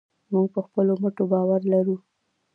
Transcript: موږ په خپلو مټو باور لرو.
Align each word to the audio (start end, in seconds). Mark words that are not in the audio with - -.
موږ 0.31 0.47
په 0.53 0.61
خپلو 0.67 0.93
مټو 1.01 1.23
باور 1.31 1.61
لرو. 1.73 1.95